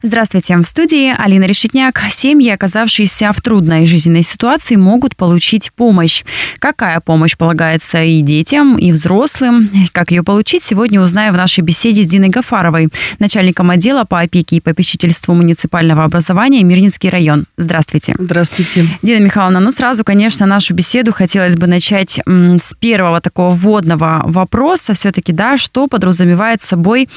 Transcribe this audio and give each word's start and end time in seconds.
Здравствуйте. 0.00 0.56
В 0.56 0.64
студии 0.64 1.12
Алина 1.18 1.42
Решетняк. 1.44 2.00
Семьи, 2.12 2.50
оказавшиеся 2.50 3.32
в 3.32 3.40
трудной 3.42 3.84
жизненной 3.84 4.22
ситуации, 4.22 4.76
могут 4.76 5.16
получить 5.16 5.72
помощь. 5.72 6.22
Какая 6.60 7.00
помощь 7.00 7.36
полагается 7.36 8.04
и 8.04 8.22
детям, 8.22 8.78
и 8.78 8.92
взрослым? 8.92 9.68
Как 9.90 10.12
ее 10.12 10.22
получить, 10.22 10.62
сегодня 10.62 11.00
узнаем 11.00 11.34
в 11.34 11.36
нашей 11.36 11.62
беседе 11.62 12.04
с 12.04 12.06
Диной 12.06 12.28
Гафаровой, 12.28 12.90
начальником 13.18 13.70
отдела 13.70 14.04
по 14.04 14.20
опеке 14.20 14.56
и 14.56 14.60
попечительству 14.60 15.34
муниципального 15.34 16.04
образования 16.04 16.62
Мирнинский 16.62 17.10
район. 17.10 17.46
Здравствуйте. 17.56 18.14
Здравствуйте. 18.18 18.86
Дина 19.02 19.24
Михайловна, 19.24 19.58
ну 19.58 19.72
сразу, 19.72 20.04
конечно, 20.04 20.46
нашу 20.46 20.74
беседу 20.74 21.12
хотелось 21.12 21.56
бы 21.56 21.66
начать 21.66 22.20
с 22.24 22.74
первого 22.74 23.20
такого 23.20 23.52
вводного 23.52 24.22
вопроса. 24.26 24.94
Все-таки, 24.94 25.32
да, 25.32 25.58
что 25.58 25.88
подразумевает 25.88 26.62
собой 26.62 27.08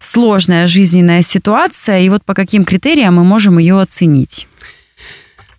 сложная 0.00 0.66
жизненная 0.66 1.22
ситуация? 1.22 2.00
И 2.00 2.10
вот 2.10 2.24
по 2.26 2.34
каким 2.34 2.64
критериям 2.64 3.14
мы 3.14 3.24
можем 3.24 3.58
ее 3.58 3.80
оценить? 3.80 4.48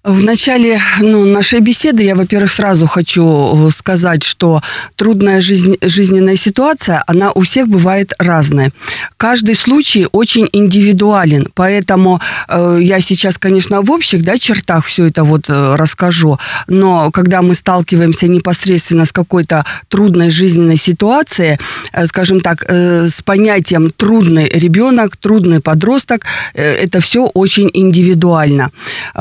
В 0.07 0.23
начале 0.23 0.79
ну, 1.02 1.25
нашей 1.25 1.59
беседы 1.59 2.02
я, 2.02 2.15
во-первых, 2.15 2.49
сразу 2.49 2.88
хочу 2.88 3.67
э, 3.67 3.71
сказать, 3.77 4.23
что 4.23 4.61
трудная 4.95 5.41
жизнь, 5.41 5.75
жизненная 5.81 6.38
ситуация, 6.38 7.03
она 7.07 7.34
у 7.34 7.41
всех 7.41 7.67
бывает 7.67 8.13
разная. 8.17 8.71
Каждый 9.17 9.53
случай 9.53 10.07
очень 10.13 10.48
индивидуален, 10.53 11.49
поэтому 11.53 12.21
э, 12.48 12.79
я 12.81 13.01
сейчас, 13.01 13.38
конечно, 13.38 13.81
в 13.81 13.91
общих 13.91 14.23
да, 14.23 14.38
чертах 14.38 14.85
все 14.85 15.07
это 15.07 15.25
вот 15.25 15.49
э, 15.49 15.75
расскажу, 15.75 16.39
но 16.67 17.12
когда 17.12 17.41
мы 17.41 17.53
сталкиваемся 17.53 18.29
непосредственно 18.29 19.05
с 19.05 19.12
какой-то 19.12 19.65
трудной 19.89 20.29
жизненной 20.29 20.77
ситуацией, 20.77 21.57
э, 21.91 22.05
скажем 22.05 22.39
так, 22.39 22.63
э, 22.65 23.10
с 23.10 23.21
понятием 23.21 23.91
трудный 23.91 24.48
ребенок, 24.48 25.17
трудный 25.17 25.60
подросток, 25.60 26.23
э, 26.54 26.63
это 26.63 27.01
все 27.01 27.26
очень 27.26 27.70
индивидуально, 27.73 28.71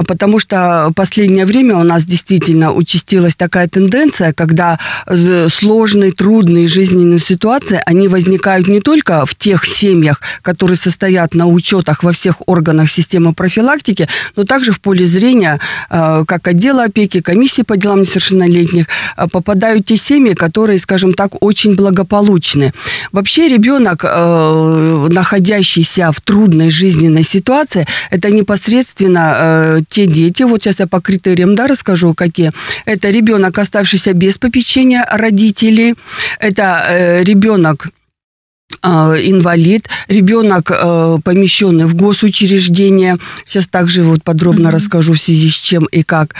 потому 0.06 0.38
что 0.38 0.75
последнее 0.94 1.46
время 1.46 1.76
у 1.76 1.82
нас 1.82 2.04
действительно 2.04 2.72
участилась 2.72 3.36
такая 3.36 3.68
тенденция, 3.68 4.32
когда 4.32 4.78
э, 5.06 5.48
сложные, 5.50 6.12
трудные 6.12 6.68
жизненные 6.68 7.18
ситуации, 7.18 7.80
они 7.86 8.08
возникают 8.08 8.68
не 8.68 8.80
только 8.80 9.26
в 9.26 9.34
тех 9.34 9.66
семьях, 9.66 10.20
которые 10.42 10.76
состоят 10.76 11.34
на 11.34 11.46
учетах 11.46 12.02
во 12.02 12.12
всех 12.12 12.42
органах 12.46 12.90
системы 12.90 13.32
профилактики, 13.32 14.08
но 14.36 14.44
также 14.44 14.72
в 14.72 14.80
поле 14.80 15.06
зрения 15.06 15.60
э, 15.90 16.24
как 16.26 16.48
отдела 16.48 16.84
опеки, 16.84 17.20
комиссии 17.20 17.62
по 17.62 17.76
делам 17.76 18.00
несовершеннолетних 18.00 18.86
э, 19.16 19.26
попадают 19.30 19.86
те 19.86 19.96
семьи, 19.96 20.34
которые, 20.34 20.78
скажем 20.78 21.14
так, 21.14 21.42
очень 21.42 21.74
благополучны. 21.74 22.72
Вообще 23.12 23.48
ребенок, 23.48 24.04
находящийся 24.04 26.10
в 26.12 26.20
трудной 26.20 26.70
жизненной 26.70 27.22
ситуации, 27.22 27.86
это 28.10 28.30
непосредственно 28.30 29.80
те 29.88 30.06
дети, 30.06 30.42
вот 30.42 30.65
сейчас 30.66 30.80
я 30.80 30.86
по 30.86 31.00
критериям 31.00 31.54
да, 31.54 31.66
расскажу, 31.66 32.14
какие. 32.14 32.52
Это 32.86 33.10
ребенок, 33.10 33.58
оставшийся 33.58 34.12
без 34.12 34.36
попечения 34.38 35.06
родителей. 35.10 35.94
Это 36.40 36.84
э, 36.88 37.24
ребенок 37.24 37.88
инвалид, 38.86 39.88
ребенок 40.08 40.70
э, 40.70 41.18
помещенный 41.22 41.86
в 41.86 41.94
госучреждение. 41.94 43.18
Сейчас 43.46 43.66
также 43.66 44.02
вот 44.02 44.22
подробно 44.22 44.68
mm-hmm. 44.68 44.72
расскажу 44.72 45.12
в 45.14 45.18
связи 45.18 45.50
с 45.50 45.54
чем 45.54 45.84
и 45.86 46.02
как. 46.02 46.34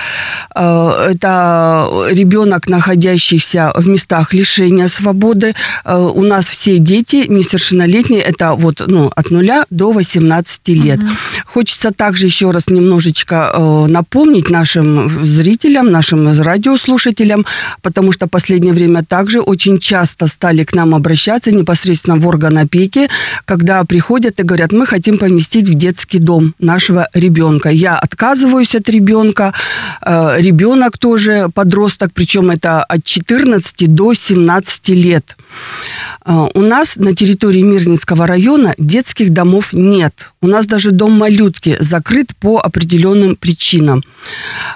Э, 0.55 1.11
это 1.11 1.89
ребенок, 2.11 2.69
находящийся 2.69 3.73
в 3.75 3.87
местах 3.89 4.33
лишения 4.33 4.89
свободы. 4.89 5.55
Э, 5.85 5.97
у 5.97 6.23
нас 6.23 6.47
все 6.47 6.79
дети 6.79 7.27
несовершеннолетние, 7.29 8.23
это 8.23 8.53
вот 8.55 8.83
ну, 8.87 9.11
от 9.15 9.31
нуля 9.31 9.65
до 9.71 9.93
18 9.93 10.69
лет. 10.69 10.99
Mm-hmm. 10.99 11.17
Хочется 11.47 11.93
также 11.93 12.27
еще 12.27 12.51
раз 12.51 12.69
немножечко 12.69 13.53
напомнить 13.89 14.51
нашим 14.51 15.27
зрителям, 15.27 15.91
нашим 15.91 16.41
радиослушателям, 16.41 17.45
потому 17.83 18.13
что 18.13 18.27
в 18.27 18.31
последнее 18.31 18.73
время 18.73 19.05
также 19.05 19.41
очень 19.41 19.79
часто 19.79 20.27
стали 20.27 20.65
к 20.65 20.75
нам 20.75 20.95
обращаться 20.95 21.53
непосредственно 21.53 22.17
в 22.17 22.27
орган 22.37 22.59
опеки, 22.59 23.09
когда 23.47 23.85
приходят 23.85 24.41
и 24.41 24.43
говорят, 24.43 24.73
мы 24.73 24.87
хотим 24.87 25.19
поместить 25.19 25.69
в 25.71 25.75
детский 25.75 26.19
дом 26.19 26.55
нашего 26.59 27.09
ребенка. 27.15 27.71
Я 27.71 27.99
отказываюсь 27.99 28.75
от 28.75 28.89
ребенка, 28.89 29.55
э, 30.03 30.37
ребенок 30.39 30.99
тоже 30.99 31.49
подросток, 31.55 32.11
причем 32.13 32.51
это 32.51 32.85
от 32.85 33.05
14 33.05 33.87
до 33.95 34.15
17 34.15 34.89
лет. 34.91 35.37
Э, 36.27 36.49
у 36.55 36.61
нас 36.61 36.97
на 36.97 37.15
территории 37.15 37.63
Мирнинского 37.63 38.27
района 38.27 38.75
детских 38.79 39.31
домов 39.31 39.73
нет. 39.73 40.33
У 40.43 40.47
нас 40.47 40.67
даже 40.67 40.91
дом 40.91 41.13
малютки 41.13 41.77
закрыт 41.81 42.37
по 42.39 42.59
определенным 42.59 43.37
причинам. 43.37 44.03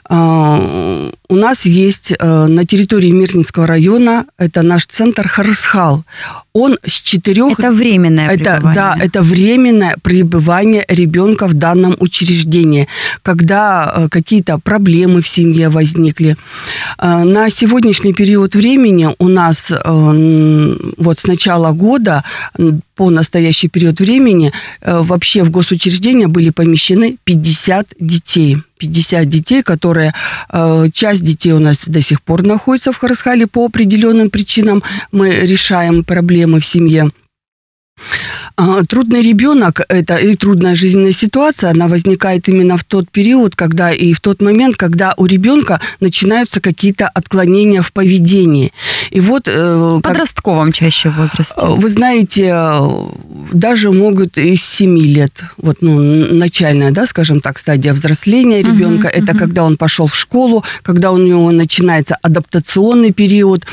Э, 0.08 1.10
у 1.28 1.36
нас 1.36 1.66
есть 1.66 2.12
на 2.18 2.64
территории 2.64 3.12
Мирнинского 3.12 3.66
района, 3.66 4.24
это 4.38 4.62
наш 4.62 4.86
центр 4.86 5.28
Харсхал 5.28 6.04
он 6.52 6.78
с 6.84 7.00
четырех... 7.50 7.70
Это 7.70 7.78
временное 7.78 8.28
это, 8.28 8.54
пребывание. 8.56 8.74
Да, 8.74 8.96
это 9.00 9.22
временное 9.22 9.96
пребывание 10.02 10.84
ребенка 10.88 11.46
в 11.46 11.54
данном 11.54 11.96
учреждении, 11.98 12.88
когда 13.22 13.92
э, 13.94 14.08
какие-то 14.08 14.58
проблемы 14.58 15.22
в 15.22 15.28
семье 15.28 15.68
возникли. 15.68 16.36
Э, 16.98 17.24
на 17.24 17.50
сегодняшний 17.50 18.12
период 18.12 18.54
времени 18.54 19.08
у 19.18 19.28
нас 19.28 19.70
э, 19.70 20.76
вот 20.96 21.18
с 21.18 21.26
начала 21.26 21.72
года 21.72 22.24
по 22.96 23.10
настоящий 23.10 23.68
период 23.68 24.00
времени 24.00 24.52
вообще 24.82 25.42
в 25.42 25.50
госучреждения 25.50 26.28
были 26.28 26.50
помещены 26.50 27.16
50 27.24 27.94
детей. 27.98 28.58
50 28.78 29.28
детей, 29.28 29.62
которые... 29.62 30.14
Часть 30.92 31.22
детей 31.22 31.52
у 31.52 31.58
нас 31.58 31.78
до 31.86 32.02
сих 32.02 32.20
пор 32.20 32.42
находится 32.42 32.92
в 32.92 32.98
Харасхале 32.98 33.46
по 33.46 33.64
определенным 33.64 34.28
причинам. 34.28 34.82
Мы 35.12 35.30
решаем 35.30 36.04
проблемы 36.04 36.60
в 36.60 36.66
семье. 36.66 37.10
А, 38.56 38.84
трудный 38.84 39.22
ребенок– 39.22 39.80
это 39.88 40.16
и 40.16 40.36
трудная 40.36 40.74
жизненная 40.74 41.12
ситуация, 41.12 41.70
она 41.70 41.88
возникает 41.88 42.48
именно 42.48 42.76
в 42.76 42.84
тот 42.84 43.10
период, 43.10 43.56
когда 43.56 43.92
и 43.92 44.12
в 44.12 44.20
тот 44.20 44.42
момент, 44.42 44.76
когда 44.76 45.14
у 45.16 45.26
ребенка 45.26 45.80
начинаются 46.00 46.60
какие-то 46.60 47.08
отклонения 47.08 47.82
в 47.82 47.92
поведении. 47.92 48.72
И 49.10 49.20
вот... 49.20 49.48
Э, 49.48 49.98
в 49.98 50.00
подростковом 50.00 50.66
как, 50.66 50.74
чаще 50.74 51.08
возрасте. 51.10 51.60
Э, 51.62 51.68
вы 51.68 51.88
знаете, 51.88 52.54
даже 53.52 53.90
могут 53.92 54.38
из 54.38 54.62
7 54.62 54.98
лет, 54.98 55.44
вот, 55.56 55.78
ну, 55.80 55.98
начальная, 55.98 56.90
да, 56.90 57.06
скажем 57.06 57.40
так, 57.40 57.58
стадия 57.58 57.92
взросления 57.92 58.62
ребенка, 58.62 59.08
uh-huh, 59.08 59.22
это 59.22 59.32
uh-huh. 59.32 59.38
когда 59.38 59.64
он 59.64 59.76
пошел 59.76 60.06
в 60.06 60.14
школу, 60.14 60.64
когда 60.82 61.12
у 61.12 61.18
него 61.18 61.50
начинается 61.50 62.16
адаптационный 62.22 63.12
период. 63.12 63.64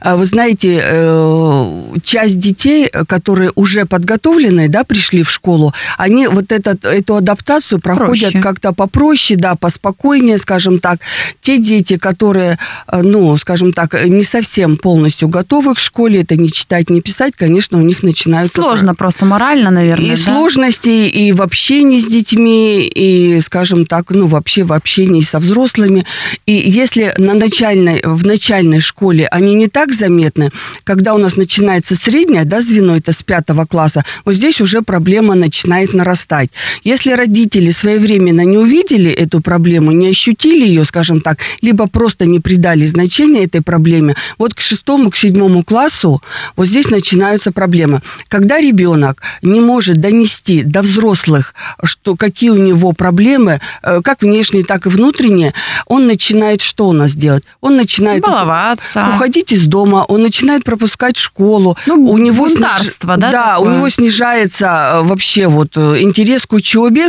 А 0.00 0.16
вы 0.16 0.24
знаете, 0.24 0.82
э, 0.82 1.82
часть 2.02 2.38
детей, 2.38 2.90
которые 3.06 3.52
уже 3.54 3.71
подготовлены 3.80 4.22
подготовленные, 4.22 4.68
да, 4.68 4.84
пришли 4.84 5.22
в 5.22 5.30
школу, 5.30 5.72
они 5.98 6.26
вот 6.26 6.52
этот, 6.52 6.84
эту 6.84 7.16
адаптацию 7.16 7.80
проходят 7.80 8.34
как-то 8.42 8.72
попроще, 8.72 9.38
да, 9.38 9.54
поспокойнее, 9.54 10.38
скажем 10.38 10.78
так. 10.78 11.00
Те 11.40 11.58
дети, 11.58 11.96
которые, 11.96 12.58
э, 12.88 13.02
ну, 13.02 13.36
скажем 13.38 13.72
так, 13.72 13.94
не 14.06 14.22
совсем 14.22 14.76
полностью 14.76 15.28
готовы 15.28 15.74
к 15.74 15.78
школе, 15.78 16.22
это 16.22 16.36
не 16.36 16.50
читать, 16.50 16.90
не 16.90 17.00
писать, 17.00 17.34
конечно, 17.36 17.78
у 17.78 17.82
них 17.82 18.02
начинают... 18.02 18.50
Сложно 18.50 18.94
просто 18.94 19.24
морально, 19.24 19.70
наверное, 19.70 20.06
И 20.06 20.10
да? 20.10 20.16
сложности, 20.16 20.88
и 20.88 21.32
в 21.32 21.42
общении 21.42 22.00
с 22.00 22.06
детьми, 22.06 22.86
и, 22.86 23.40
скажем 23.40 23.86
так, 23.86 24.10
ну, 24.10 24.26
вообще 24.26 24.62
в 24.62 24.72
общении 24.72 25.22
со 25.22 25.38
взрослыми. 25.38 26.04
И 26.46 26.52
если 26.52 27.14
на 27.18 27.34
начальной, 27.34 28.00
в 28.04 28.26
начальной 28.26 28.80
школе 28.80 29.26
они 29.30 29.54
не 29.54 29.68
так 29.68 29.92
заметны, 29.92 30.50
когда 30.84 31.14
у 31.14 31.18
нас 31.18 31.36
начинается 31.36 31.94
средняя, 31.94 32.44
да, 32.44 32.60
звено, 32.60 32.96
это 32.96 33.12
с 33.12 33.22
пятого 33.22 33.61
класса, 33.66 34.04
вот 34.24 34.34
здесь 34.34 34.60
уже 34.60 34.82
проблема 34.82 35.34
начинает 35.34 35.94
нарастать. 35.94 36.50
Если 36.84 37.12
родители 37.12 37.70
своевременно 37.70 38.42
не 38.42 38.58
увидели 38.58 39.10
эту 39.10 39.40
проблему, 39.40 39.92
не 39.92 40.08
ощутили 40.08 40.66
ее, 40.66 40.84
скажем 40.84 41.20
так, 41.20 41.38
либо 41.60 41.86
просто 41.86 42.26
не 42.26 42.40
придали 42.40 42.86
значения 42.86 43.44
этой 43.44 43.62
проблеме, 43.62 44.16
вот 44.38 44.54
к 44.54 44.60
шестому, 44.60 45.10
к 45.10 45.16
седьмому 45.16 45.64
классу 45.64 46.22
вот 46.56 46.66
здесь 46.66 46.90
начинаются 46.90 47.52
проблемы. 47.52 48.00
Когда 48.28 48.60
ребенок 48.60 49.22
не 49.42 49.60
может 49.60 50.00
донести 50.00 50.62
до 50.62 50.82
взрослых, 50.82 51.54
что 51.82 52.16
какие 52.16 52.50
у 52.50 52.56
него 52.56 52.92
проблемы, 52.92 53.60
э, 53.82 54.00
как 54.02 54.22
внешние, 54.22 54.64
так 54.64 54.86
и 54.86 54.88
внутренние, 54.88 55.54
он 55.86 56.06
начинает 56.06 56.62
что 56.62 56.88
у 56.88 56.92
нас 56.92 57.14
делать? 57.14 57.44
Он 57.60 57.76
начинает 57.76 58.22
баловаться, 58.22 59.08
уходить 59.14 59.52
из 59.52 59.66
дома, 59.66 60.04
он 60.08 60.22
начинает 60.22 60.64
пропускать 60.64 61.16
школу. 61.16 61.76
Ну, 61.86 61.94
у 62.10 62.18
него 62.18 62.46
бунтарство, 62.46 63.16
да? 63.16 63.30
Да, 63.30 63.51
Да, 63.52 63.58
у 63.58 63.70
него 63.70 63.88
снижается 63.88 64.66
э, 64.66 65.02
вообще 65.02 65.46
вот 65.46 65.76
э, 65.76 66.00
интерес 66.00 66.46
к 66.46 66.52
учебе. 66.52 67.08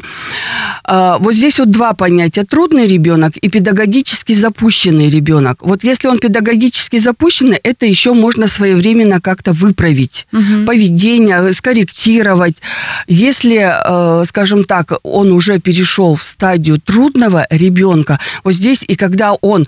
А, 0.84 1.18
вот 1.20 1.34
здесь 1.34 1.60
вот 1.60 1.72
два 1.72 1.94
понятия. 1.94 2.44
Трудный 2.44 2.88
ребенок 2.88 3.38
и 3.38 3.50
педагогически 3.50 4.34
запущенный 4.34 5.10
ребенок. 5.10 5.60
Вот 5.62 5.84
если 5.84 6.08
он 6.08 6.20
педагогически 6.20 6.98
запущенный, 7.00 7.60
это 7.64 7.86
еще 7.86 8.14
можно 8.14 8.48
своевременно 8.48 9.22
как-то 9.22 9.54
выправить. 9.54 10.28
Угу. 10.34 10.66
Поведение, 10.66 11.54
скорректировать. 11.54 12.62
Если, 13.08 14.26
скажем 14.26 14.64
так, 14.64 14.94
он 15.04 15.32
уже 15.32 15.60
перешел 15.60 16.16
в 16.16 16.24
стадию 16.24 16.80
трудного 16.80 17.46
ребенка, 17.50 18.20
вот 18.44 18.54
здесь 18.54 18.84
и 18.88 18.96
когда 18.96 19.34
он 19.34 19.68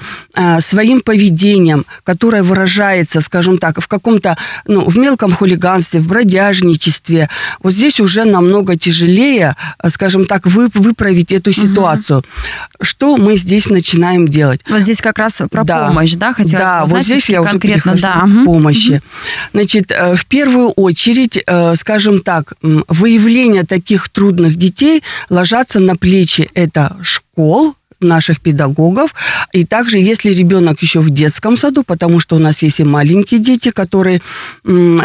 своим 0.59 1.01
поведением, 1.01 1.85
которое 2.03 2.43
выражается, 2.43 3.21
скажем 3.21 3.57
так, 3.57 3.79
в 3.81 3.87
каком-то, 3.87 4.37
ну, 4.67 4.87
в 4.87 4.97
мелком 4.97 5.31
хулиганстве, 5.33 5.99
в 5.99 6.07
бродяжничестве, 6.55 7.29
вот 7.61 7.73
здесь 7.73 7.99
уже 7.99 8.25
намного 8.25 8.77
тяжелее, 8.77 9.55
скажем 9.87 10.25
так, 10.25 10.45
вы, 10.45 10.69
выправить 10.73 11.31
эту 11.31 11.51
ситуацию. 11.51 12.19
Угу. 12.19 12.25
Что 12.81 13.17
мы 13.17 13.37
здесь 13.37 13.69
начинаем 13.69 14.27
делать? 14.27 14.61
Вот 14.69 14.81
здесь 14.81 15.01
как 15.01 15.19
раз 15.19 15.41
про 15.49 15.63
да. 15.63 15.87
помощь, 15.87 16.13
да, 16.13 16.33
хотелось 16.33 16.51
Да, 16.51 16.83
узнать, 16.83 16.99
вот 16.99 17.05
здесь 17.05 17.29
я 17.29 17.41
конкретно, 17.41 17.93
уже 17.93 18.01
да. 18.01 18.21
к 18.21 18.45
помощи. 18.45 18.91
Угу. 18.91 19.01
Значит, 19.53 19.91
э, 19.91 20.15
в 20.15 20.25
первую 20.25 20.69
очередь, 20.69 21.41
э, 21.45 21.75
скажем 21.75 22.19
так, 22.19 22.53
выявление 22.61 23.63
таких 23.63 24.09
трудных 24.09 24.55
детей 24.55 25.03
ложатся 25.29 25.79
на 25.79 25.95
плечи 25.95 26.49
это 26.53 26.97
школ, 27.01 27.75
наших 27.99 28.41
педагогов. 28.41 29.13
И 29.53 29.65
также, 29.65 29.97
если 29.97 30.31
ребенок 30.31 30.81
еще 30.81 30.99
в 30.99 31.09
детском 31.09 31.57
саду, 31.57 31.83
потому 31.83 32.19
что 32.19 32.35
у 32.35 32.39
нас 32.39 32.61
есть 32.61 32.79
и 32.79 32.83
маленькие 32.83 33.39
дети, 33.39 33.71
которые, 33.71 34.21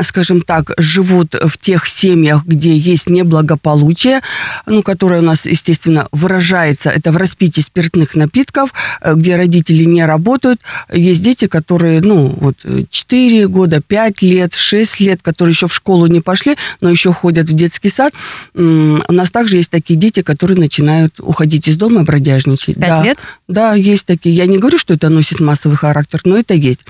скажем 0.03 0.43
так, 0.43 0.73
живут 0.79 1.35
в 1.35 1.59
тех 1.59 1.87
семьях, 1.87 2.45
где 2.47 2.77
есть 2.77 3.09
неблагополучие, 3.09 4.21
ну, 4.67 4.83
которое 4.83 5.21
у 5.21 5.25
нас, 5.25 5.47
естественно, 5.47 6.09
выражается, 6.13 6.91
это 6.91 7.13
в 7.13 7.17
распитии 7.17 7.61
спиртных 7.61 8.15
напитков, 8.15 8.73
э, 9.01 9.15
где 9.15 9.37
родители 9.37 9.85
не 9.85 10.05
работают. 10.05 10.61
Есть 10.93 11.23
дети, 11.23 11.47
которые, 11.47 12.01
ну, 12.01 12.35
вот 12.41 12.57
4 12.91 13.49
года, 13.49 13.81
5 13.81 14.23
лет, 14.23 14.55
6 14.55 15.01
лет, 15.01 15.21
которые 15.23 15.53
еще 15.53 15.67
в 15.67 15.75
школу 15.75 16.07
не 16.07 16.21
пошли, 16.21 16.57
но 16.81 16.91
еще 16.91 17.13
ходят 17.13 17.49
в 17.49 17.55
детский 17.55 17.89
сад. 17.89 18.13
У 18.55 19.13
нас 19.13 19.31
также 19.31 19.59
есть 19.59 19.71
такие 19.71 19.99
дети, 19.99 20.23
которые 20.23 20.59
начинают 20.59 21.21
уходить 21.21 21.69
из 21.69 21.77
дома 21.77 22.01
и 22.01 22.05
бродяжничать. 22.05 22.77
Пять 22.81 22.91
да, 22.91 23.03
лет? 23.03 23.19
Да, 23.49 23.75
есть 23.75 24.07
такие. 24.07 24.35
Я 24.35 24.47
не 24.47 24.59
говорю, 24.59 24.79
что 24.79 24.95
это 24.95 25.09
носит 25.09 25.41
массовый 25.41 25.77
характер, 25.77 26.21
но 26.25 26.37
это 26.37 26.55
есть. 26.55 26.81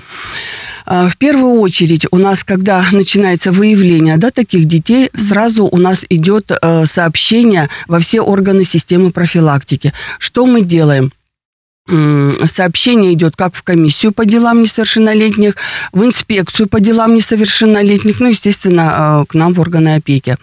А, 0.85 1.09
в 1.09 1.17
первую 1.17 1.59
очередь 1.59 2.05
у 2.11 2.17
нас, 2.17 2.43
когда 2.43 2.83
начинается 2.91 3.51
выявление 3.51 4.17
да, 4.17 4.31
таких 4.31 4.65
детей, 4.65 5.09
сразу 5.15 5.65
у 5.65 5.77
нас 5.77 6.05
идет 6.09 6.51
э, 6.51 6.85
сообщение 6.85 7.69
во 7.87 7.99
все 7.99 8.21
органы 8.21 8.63
системы 8.63 9.11
профилактики. 9.11 9.93
Что 10.19 10.45
мы 10.45 10.61
делаем? 10.61 11.11
сообщение 12.45 13.13
идет 13.13 13.35
как 13.35 13.55
в 13.55 13.63
комиссию 13.63 14.13
по 14.13 14.23
делам 14.23 14.61
несовершеннолетних, 14.61 15.55
в 15.91 16.05
инспекцию 16.05 16.69
по 16.69 16.79
делам 16.79 17.15
несовершеннолетних, 17.15 18.19
ну, 18.19 18.29
естественно, 18.29 19.23
э, 19.23 19.25
к 19.27 19.33
нам 19.33 19.53
в 19.53 19.59
органы 19.59 19.95
опеки. 19.95 20.37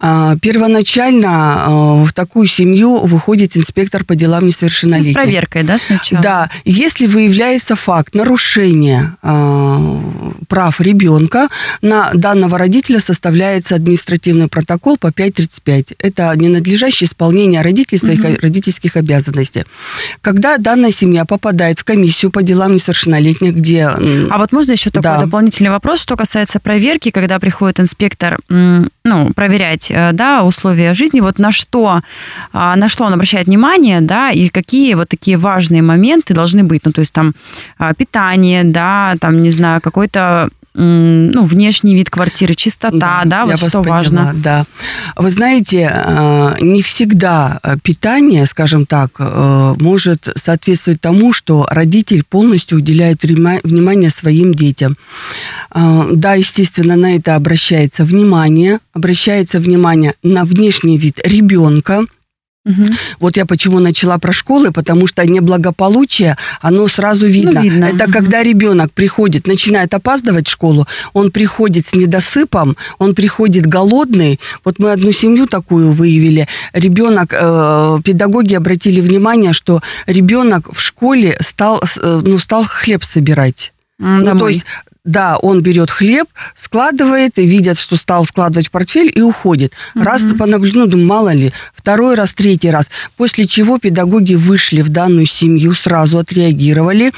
А, 0.00 0.36
первоначально 0.36 1.64
э, 1.66 2.04
в 2.04 2.12
такую 2.12 2.46
семью 2.46 2.98
выходит 2.98 3.56
инспектор 3.56 4.04
по 4.04 4.14
делам 4.14 4.46
несовершеннолетних. 4.46 5.12
С 5.12 5.14
проверкой, 5.14 5.62
да, 5.62 5.78
сначала? 5.78 6.22
Да. 6.22 6.50
Если 6.64 7.06
выявляется 7.06 7.76
факт 7.76 8.14
нарушения 8.14 9.16
э, 9.22 10.00
прав 10.48 10.80
ребенка, 10.80 11.48
на 11.80 12.10
данного 12.12 12.58
родителя 12.58 13.00
составляется 13.00 13.74
административный 13.74 14.48
протокол 14.48 14.96
по 14.98 15.08
5.35. 15.08 15.96
Это 15.98 16.32
ненадлежащее 16.36 17.08
исполнение 17.08 17.62
родителей 17.62 17.98
своих 17.98 18.20
угу. 18.20 18.36
родительских 18.40 18.96
обязанностей. 18.96 19.64
Когда 20.20 20.58
данная 20.58 20.92
семья 20.92 21.24
попадает 21.24 21.78
в 21.78 21.84
комиссию 21.84 22.30
по 22.30 22.42
делам 22.42 22.74
несовершеннолетних, 22.74 23.54
где... 23.54 23.86
А 23.86 24.38
вот 24.38 24.52
можно 24.52 24.72
еще 24.72 24.90
такой 24.90 25.02
да. 25.02 25.20
дополнительный 25.20 25.70
вопрос, 25.70 26.02
что 26.02 26.16
касается 26.16 26.60
проверки, 26.60 27.10
когда 27.10 27.38
приходит 27.38 27.80
инспектор, 27.80 28.38
ну, 29.06 29.32
проверять 29.34 29.90
э, 29.90 30.12
да, 30.12 30.42
условия 30.44 30.94
жизни, 30.94 31.20
вот 31.20 31.38
на 31.38 31.50
что, 31.50 32.00
а, 32.52 32.74
на 32.76 32.88
что 32.88 33.04
он 33.04 33.12
обращает 33.12 33.46
внимание, 33.46 34.00
да, 34.00 34.30
и 34.30 34.48
какие 34.48 34.94
вот 34.94 35.08
такие 35.08 35.36
важные 35.36 35.82
моменты 35.82 36.32
должны 36.32 36.64
быть, 36.64 36.86
ну, 36.86 36.92
то 36.92 37.00
есть 37.00 37.12
там 37.12 37.34
а, 37.78 37.92
питание, 37.92 38.64
да, 38.64 39.16
там, 39.20 39.42
не 39.42 39.50
знаю, 39.50 39.82
какой-то 39.82 40.48
ну, 40.74 41.44
внешний 41.44 41.94
вид 41.94 42.10
квартиры, 42.10 42.54
чистота, 42.54 43.22
да, 43.24 43.24
да 43.24 43.46
вот 43.46 43.58
что 43.58 43.80
поняла, 43.80 43.96
важно. 43.96 44.32
Да. 44.34 44.64
Вы 45.14 45.30
знаете, 45.30 45.90
э, 45.92 46.56
не 46.60 46.82
всегда 46.82 47.60
питание, 47.82 48.44
скажем 48.46 48.84
так, 48.84 49.12
э, 49.18 49.74
может 49.78 50.28
соответствовать 50.36 51.00
тому, 51.00 51.32
что 51.32 51.66
родитель 51.70 52.24
полностью 52.28 52.78
уделяет 52.78 53.22
внимание 53.22 54.10
своим 54.10 54.52
детям. 54.52 54.96
Э, 55.72 56.08
да, 56.12 56.34
естественно, 56.34 56.96
на 56.96 57.14
это 57.16 57.36
обращается 57.36 58.04
внимание, 58.04 58.80
обращается 58.92 59.60
внимание 59.60 60.14
на 60.24 60.44
внешний 60.44 60.98
вид 60.98 61.20
ребенка, 61.24 62.06
Угу. 62.66 62.84
Вот 63.20 63.36
я 63.36 63.44
почему 63.44 63.78
начала 63.78 64.18
про 64.18 64.32
школы, 64.32 64.72
потому 64.72 65.06
что 65.06 65.26
неблагополучие, 65.26 66.36
оно 66.62 66.88
сразу 66.88 67.26
видно. 67.26 67.60
Ну, 67.60 67.62
видно. 67.62 67.84
Это 67.84 68.04
угу. 68.04 68.12
когда 68.12 68.42
ребенок 68.42 68.90
приходит, 68.92 69.46
начинает 69.46 69.92
опаздывать 69.92 70.48
в 70.48 70.50
школу, 70.50 70.86
он 71.12 71.30
приходит 71.30 71.86
с 71.86 71.94
недосыпом, 71.94 72.76
он 72.98 73.14
приходит 73.14 73.66
голодный. 73.66 74.40
Вот 74.64 74.78
мы 74.78 74.92
одну 74.92 75.12
семью 75.12 75.46
такую 75.46 75.92
выявили. 75.92 76.48
Ребенок, 76.72 77.34
э, 77.38 77.98
педагоги 78.02 78.54
обратили 78.54 79.00
внимание, 79.02 79.52
что 79.52 79.82
ребенок 80.06 80.74
в 80.74 80.80
школе 80.80 81.36
стал, 81.40 81.82
э, 81.82 82.20
ну, 82.22 82.38
стал 82.38 82.64
хлеб 82.64 83.04
собирать. 83.04 83.72
Домой. 83.98 84.24
Ну, 84.24 84.38
то 84.38 84.48
есть 84.48 84.64
да, 85.04 85.36
он 85.36 85.60
берет 85.62 85.90
хлеб, 85.90 86.26
складывает, 86.54 87.38
и 87.38 87.46
видят, 87.46 87.78
что 87.78 87.96
стал 87.96 88.24
складывать 88.24 88.68
в 88.68 88.70
портфель 88.70 89.12
и 89.14 89.20
уходит. 89.20 89.74
Угу. 89.94 90.04
Раз 90.04 90.22
понаблюдал, 90.38 90.84
ну, 90.84 90.86
думаю, 90.86 91.06
мало 91.06 91.34
ли, 91.34 91.52
второй 91.74 92.14
раз, 92.14 92.32
третий 92.32 92.70
раз. 92.70 92.86
После 93.16 93.46
чего 93.46 93.78
педагоги 93.78 94.34
вышли 94.34 94.80
в 94.80 94.88
данную 94.88 95.26
семью, 95.26 95.74
сразу 95.74 96.18
отреагировали, 96.18 97.12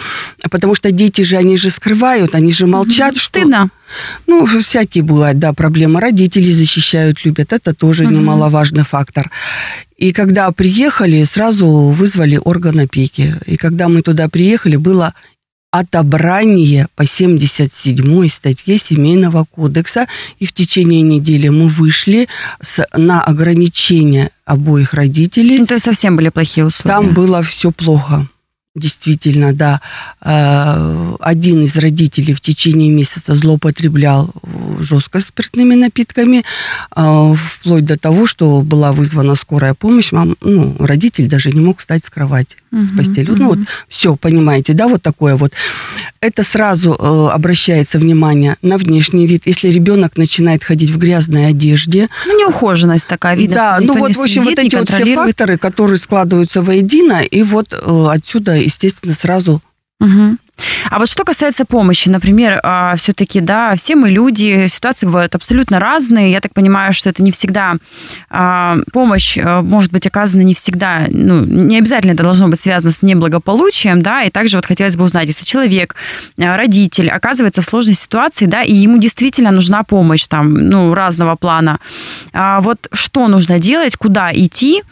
потому 0.50 0.74
что 0.74 0.90
дети 0.90 1.22
же, 1.22 1.36
они 1.36 1.56
же 1.56 1.70
скрывают, 1.70 2.34
они 2.34 2.52
же 2.52 2.66
молчат. 2.66 3.12
Угу. 3.12 3.20
Что... 3.20 3.26
Стыдно. 3.26 3.70
Ну, 4.26 4.46
всякие 4.60 5.04
бывают, 5.04 5.38
да, 5.38 5.52
проблемы. 5.52 6.00
Родители 6.00 6.50
защищают, 6.50 7.24
любят. 7.24 7.52
Это 7.52 7.72
тоже 7.72 8.04
угу. 8.04 8.14
немаловажный 8.14 8.82
фактор. 8.82 9.30
И 9.96 10.12
когда 10.12 10.50
приехали, 10.50 11.22
сразу 11.22 11.66
вызвали 11.66 12.38
орган 12.42 12.80
опеки. 12.80 13.36
И 13.46 13.56
когда 13.56 13.88
мы 13.88 14.02
туда 14.02 14.28
приехали, 14.28 14.76
было 14.76 15.14
отобрание 15.78 16.88
по 16.96 17.04
77 17.04 18.28
статье 18.28 18.78
Семейного 18.78 19.44
кодекса. 19.44 20.06
И 20.38 20.46
в 20.46 20.52
течение 20.52 21.02
недели 21.02 21.48
мы 21.48 21.68
вышли 21.68 22.28
с, 22.60 22.86
на 22.94 23.22
ограничение 23.22 24.30
обоих 24.44 24.94
родителей. 24.94 25.58
Ну, 25.58 25.66
то 25.66 25.74
есть 25.74 25.84
совсем 25.84 26.16
были 26.16 26.28
плохие 26.28 26.66
условия? 26.66 26.96
Там 26.96 27.14
было 27.14 27.42
все 27.42 27.70
плохо. 27.72 28.26
Действительно, 28.76 29.54
да. 29.54 29.80
Э, 30.22 31.14
один 31.20 31.62
из 31.62 31.76
родителей 31.76 32.34
в 32.34 32.42
течение 32.42 32.90
месяца 32.90 33.34
злоупотреблял 33.34 34.30
жестко 34.80 35.20
спиртными 35.20 35.74
напитками, 35.74 36.44
э, 36.94 37.34
вплоть 37.34 37.86
до 37.86 37.98
того, 37.98 38.26
что 38.26 38.60
была 38.60 38.92
вызвана 38.92 39.34
скорая 39.34 39.72
помощь. 39.72 40.12
Мам, 40.12 40.36
ну, 40.42 40.76
родитель 40.78 41.26
даже 41.26 41.52
не 41.52 41.60
мог 41.60 41.78
встать 41.78 42.04
с 42.04 42.10
кровати, 42.10 42.56
угу, 42.70 42.82
с 42.82 42.90
постели. 42.94 43.30
Угу. 43.30 43.38
Ну 43.38 43.48
вот 43.48 43.58
все, 43.88 44.14
понимаете, 44.14 44.74
да, 44.74 44.88
вот 44.88 45.00
такое 45.00 45.36
вот. 45.36 45.52
Это 46.20 46.42
сразу 46.42 46.92
э, 46.92 47.34
обращается 47.34 47.98
внимание 47.98 48.56
на 48.60 48.76
внешний 48.76 49.26
вид. 49.26 49.46
Если 49.46 49.70
ребенок 49.70 50.18
начинает 50.18 50.62
ходить 50.62 50.90
в 50.90 50.98
грязной 50.98 51.46
одежде. 51.46 52.10
Ну, 52.26 52.38
неухоженность 52.38 53.08
такая, 53.08 53.36
видно, 53.36 53.54
Да, 53.54 53.78
ну 53.80 53.96
вот, 53.96 54.14
в 54.14 54.20
общем, 54.20 54.42
вот 54.42 54.58
эти 54.58 54.76
вот 54.76 54.90
все 54.90 55.14
факторы, 55.14 55.56
которые 55.56 55.96
складываются 55.96 56.60
воедино, 56.60 57.22
и 57.22 57.42
вот 57.42 57.72
отсюда 57.72 58.65
естественно, 58.66 59.14
сразу 59.14 59.62
Угу. 59.98 60.36
А 60.90 60.98
вот 60.98 61.08
что 61.08 61.24
касается 61.24 61.64
помощи, 61.64 62.10
например, 62.10 62.60
а, 62.62 62.96
все-таки, 62.96 63.40
да, 63.40 63.74
все 63.76 63.96
мы 63.96 64.10
люди, 64.10 64.66
ситуации 64.68 65.06
бывают 65.06 65.34
абсолютно 65.34 65.78
разные. 65.78 66.32
Я 66.32 66.40
так 66.40 66.52
понимаю, 66.52 66.92
что 66.92 67.08
это 67.08 67.22
не 67.22 67.30
всегда 67.30 67.76
а, 68.28 68.76
помощь 68.92 69.38
а, 69.38 69.62
может 69.62 69.92
быть 69.92 70.06
оказана 70.06 70.42
не 70.42 70.54
всегда, 70.54 71.06
ну, 71.08 71.44
не 71.44 71.78
обязательно 71.78 72.12
это 72.12 72.22
должно 72.22 72.48
быть 72.48 72.60
связано 72.60 72.90
с 72.90 73.00
неблагополучием, 73.00 74.02
да, 74.02 74.22
и 74.22 74.30
также 74.30 74.58
вот 74.58 74.66
хотелось 74.66 74.96
бы 74.96 75.04
узнать, 75.04 75.28
если 75.28 75.46
человек, 75.46 75.96
родитель 76.36 77.08
оказывается 77.08 77.62
в 77.62 77.66
сложной 77.66 77.94
ситуации, 77.94 78.44
да, 78.46 78.62
и 78.62 78.74
ему 78.74 78.98
действительно 78.98 79.50
нужна 79.50 79.82
помощь 79.82 80.26
там, 80.26 80.52
ну, 80.52 80.92
разного 80.92 81.36
плана, 81.36 81.80
вот 82.32 82.88
что 82.92 83.28
нужно 83.28 83.58
делать, 83.58 83.96
куда 83.96 84.30
идти, 84.32 84.82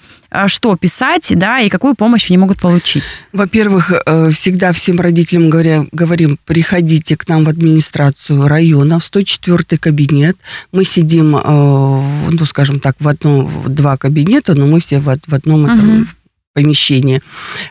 что 0.48 0.76
писать, 0.76 1.32
да, 1.36 1.60
и 1.60 1.68
какую 1.68 1.94
помощь 1.94 2.30
они 2.30 2.38
могут 2.38 2.60
получить? 2.60 3.02
Во-первых, 3.32 3.92
э, 3.92 4.30
всегда 4.30 4.72
всем 4.72 5.00
родителям 5.00 5.50
говоря, 5.50 5.86
говорим, 5.92 6.38
приходите 6.44 7.16
к 7.16 7.28
нам 7.28 7.44
в 7.44 7.48
администрацию 7.48 8.46
района, 8.46 8.98
в 8.98 9.04
104 9.04 9.78
кабинет. 9.78 10.36
Мы 10.72 10.84
сидим, 10.84 11.30
ну, 11.30 12.44
скажем 12.46 12.80
так, 12.80 12.96
в 13.00 13.08
одном, 13.08 13.64
два 13.66 13.96
кабинета, 13.96 14.54
но 14.54 14.66
мы 14.66 14.80
все 14.80 14.98
в, 14.98 15.14
в 15.26 15.34
одном 15.34 15.66
этом 15.66 16.08
помещении. 16.54 17.20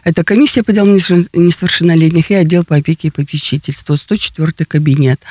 Это 0.03 0.23
комиссия 0.23 0.61
по 0.61 0.73
делам 0.73 0.93
несовершеннолетних 0.93 2.29
и 2.29 2.35
отдел 2.35 2.63
по 2.65 2.75
опеке 2.75 3.07
и 3.07 3.11
попечительству, 3.11 3.95
104 3.95 4.65
кабинет. 4.67 5.21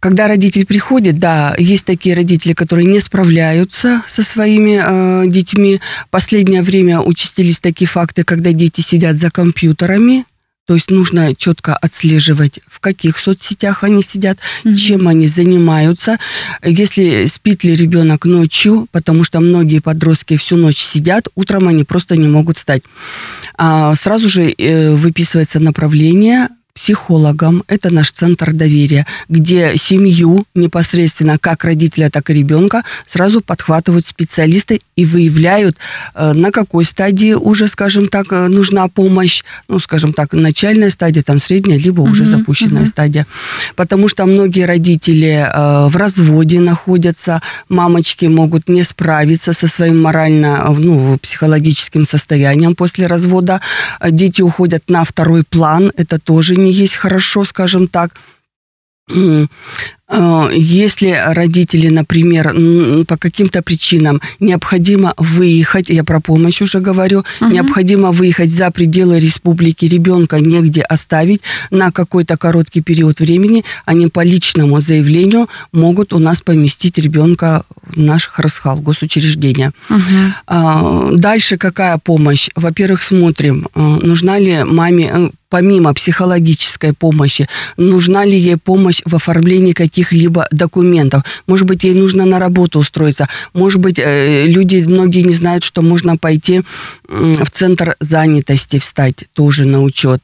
Когда 0.00 0.28
родитель 0.28 0.64
приходит, 0.64 1.18
да, 1.18 1.56
есть 1.58 1.84
такие 1.84 2.14
родители, 2.14 2.52
которые 2.52 2.86
не 2.86 3.00
справляются 3.00 4.02
со 4.06 4.22
своими 4.22 4.80
э, 4.80 5.26
детьми. 5.26 5.80
Последнее 6.10 6.62
время 6.62 7.00
участились 7.00 7.58
такие 7.58 7.88
факты, 7.88 8.22
когда 8.22 8.52
дети 8.52 8.80
сидят 8.80 9.16
за 9.16 9.32
компьютерами, 9.32 10.24
то 10.68 10.74
есть 10.74 10.90
нужно 10.90 11.34
четко 11.34 11.74
отслеживать, 11.74 12.60
в 12.66 12.80
каких 12.80 13.16
соцсетях 13.16 13.84
они 13.84 14.02
сидят, 14.02 14.36
mm-hmm. 14.64 14.74
чем 14.74 15.08
они 15.08 15.26
занимаются. 15.26 16.18
Если 16.62 17.24
спит 17.24 17.64
ли 17.64 17.74
ребенок 17.74 18.26
ночью, 18.26 18.86
потому 18.92 19.24
что 19.24 19.40
многие 19.40 19.78
подростки 19.78 20.36
всю 20.36 20.56
ночь 20.56 20.76
сидят, 20.76 21.28
утром 21.36 21.68
они 21.68 21.84
просто 21.84 22.16
не 22.18 22.28
могут 22.28 22.58
встать. 22.58 22.82
А 23.56 23.94
сразу 23.94 24.28
же 24.28 24.50
э, 24.50 24.94
выписывается 24.94 25.58
направление 25.58 26.48
психологом. 26.78 27.64
Это 27.66 27.90
наш 27.90 28.12
центр 28.12 28.52
доверия, 28.52 29.04
где 29.28 29.72
семью 29.76 30.46
непосредственно 30.54 31.36
как 31.36 31.64
родителя, 31.64 32.08
так 32.08 32.30
и 32.30 32.34
ребенка 32.34 32.84
сразу 33.06 33.40
подхватывают 33.40 34.06
специалисты 34.06 34.80
и 34.94 35.04
выявляют, 35.04 35.76
э, 36.14 36.32
на 36.32 36.52
какой 36.52 36.84
стадии 36.84 37.32
уже, 37.32 37.66
скажем 37.66 38.06
так, 38.08 38.26
э, 38.32 38.46
нужна 38.46 38.86
помощь. 38.86 39.42
Ну, 39.68 39.80
скажем 39.80 40.12
так, 40.12 40.32
начальная 40.32 40.90
стадия, 40.90 41.24
там 41.24 41.40
средняя, 41.40 41.78
либо 41.78 42.02
уже 42.02 42.24
uh-huh, 42.24 42.38
запущенная 42.38 42.84
uh-huh. 42.84 42.86
стадия. 42.86 43.26
Потому 43.74 44.08
что 44.08 44.26
многие 44.26 44.64
родители 44.64 45.46
э, 45.52 45.88
в 45.88 45.96
разводе 45.96 46.60
находятся, 46.60 47.42
мамочки 47.68 48.26
могут 48.26 48.68
не 48.68 48.84
справиться 48.84 49.52
со 49.52 49.66
своим 49.66 50.00
морально, 50.00 50.64
ну, 50.78 51.18
психологическим 51.18 52.06
состоянием 52.06 52.76
после 52.76 53.08
развода. 53.08 53.60
Дети 54.10 54.42
уходят 54.42 54.84
на 54.88 55.04
второй 55.04 55.42
план, 55.42 55.90
это 55.96 56.20
тоже 56.20 56.54
не 56.54 56.67
есть 56.70 56.96
хорошо, 56.96 57.44
скажем 57.44 57.88
так. 57.88 58.12
Э, 60.10 60.48
если 60.54 61.20
родители, 61.34 61.88
например, 61.88 62.54
по 63.06 63.16
каким-то 63.16 63.62
причинам 63.62 64.20
необходимо 64.40 65.12
выехать, 65.18 65.90
я 65.90 66.02
про 66.02 66.20
помощь 66.20 66.62
уже 66.62 66.80
говорю, 66.80 67.24
угу. 67.40 67.50
необходимо 67.50 68.10
выехать 68.10 68.48
за 68.48 68.70
пределы 68.70 69.20
республики, 69.20 69.84
ребенка 69.84 70.40
негде 70.40 70.80
оставить 70.80 71.42
на 71.70 71.90
какой-то 71.90 72.38
короткий 72.38 72.80
период 72.80 73.20
времени, 73.20 73.64
они 73.84 74.08
по 74.08 74.24
личному 74.24 74.80
заявлению 74.80 75.48
могут 75.72 76.12
у 76.14 76.18
нас 76.18 76.40
поместить 76.40 76.96
ребенка 76.96 77.64
в 77.82 77.98
наш 77.98 78.28
Харасхал, 78.28 78.78
госучреждение. 78.78 79.72
Угу. 79.90 81.16
Дальше 81.18 81.58
какая 81.58 81.98
помощь? 81.98 82.48
Во-первых, 82.54 83.02
смотрим, 83.02 83.68
э, 83.74 83.80
нужна 83.80 84.38
ли 84.38 84.64
маме 84.64 85.10
э, 85.12 85.30
помимо 85.48 85.94
психологической 85.94 86.92
помощи, 86.92 87.48
нужна 87.76 88.24
ли 88.24 88.36
ей 88.36 88.56
помощь 88.56 89.02
в 89.04 89.14
оформлении 89.14 89.72
каких 89.72 90.08
каких-либо 90.08 90.46
документов. 90.50 91.22
Может 91.46 91.66
быть, 91.66 91.84
ей 91.84 91.94
нужно 91.94 92.24
на 92.24 92.38
работу 92.38 92.78
устроиться. 92.78 93.28
Может 93.54 93.80
быть, 93.80 93.98
э, 93.98 94.46
люди, 94.46 94.84
многие 94.86 95.22
не 95.22 95.34
знают, 95.34 95.64
что 95.64 95.82
можно 95.82 96.16
пойти 96.16 96.62
в 97.08 97.50
центр 97.50 97.96
занятости 98.00 98.78
встать 98.78 99.24
тоже 99.32 99.64
на 99.64 99.82
учет. 99.82 100.22